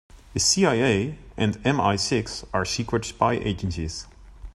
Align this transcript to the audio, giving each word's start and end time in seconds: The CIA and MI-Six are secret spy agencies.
The 0.33 0.39
CIA 0.39 1.19
and 1.37 1.63
MI-Six 1.63 2.43
are 2.55 2.65
secret 2.65 3.05
spy 3.05 3.33
agencies. 3.33 4.07